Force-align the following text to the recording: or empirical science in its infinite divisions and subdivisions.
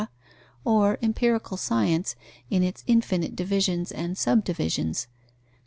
or 0.65 0.97
empirical 1.03 1.57
science 1.57 2.15
in 2.49 2.63
its 2.63 2.83
infinite 2.87 3.35
divisions 3.35 3.91
and 3.91 4.17
subdivisions. 4.17 5.05